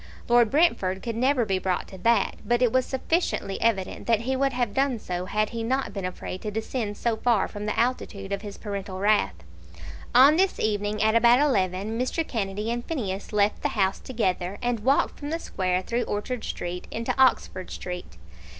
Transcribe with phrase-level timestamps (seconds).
[0.27, 4.35] Lord Brentford could never be brought to that; but it was sufficiently evident that he
[4.35, 7.79] would have done so, had he not been afraid to descend so far from the
[7.79, 9.35] altitude of his paternal wrath.
[10.15, 12.27] On this evening, at about eleven, Mr.
[12.27, 16.87] Kennedy and Phineas left the house together, and walked from the Square through Orchard Street
[16.89, 18.17] into Oxford Street.